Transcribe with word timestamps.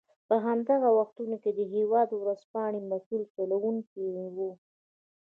په 0.27 0.35
همدغو 0.45 0.89
وختونو 0.99 1.35
کې 1.43 1.51
د 1.53 1.59
هېواد 1.75 2.09
ورځپاڼې 2.21 2.79
مسوول 2.91 3.23
چلوونکی 3.35 4.03
و. 4.35 4.37